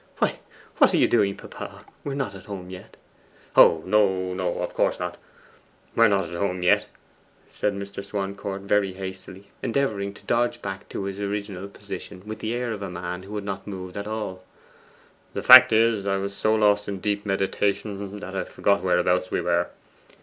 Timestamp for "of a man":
12.73-13.21